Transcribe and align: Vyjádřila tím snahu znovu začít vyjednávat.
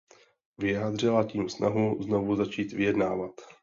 Vyjádřila 0.57 1.23
tím 1.23 1.49
snahu 1.49 2.03
znovu 2.03 2.35
začít 2.35 2.71
vyjednávat. 2.73 3.41